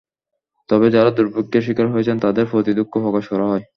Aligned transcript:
তবে 0.69 0.87
যাঁরা 0.89 1.11
দুর্ভোগের 1.11 1.63
শিকার 1.67 1.87
হয়েছেন, 1.87 2.17
তাঁদের 2.19 2.45
প্রতি 2.51 2.71
দুঃখ 2.77 2.93
প্রকাশ 2.95 3.25
করা 3.27 3.45
হয়। 3.51 3.63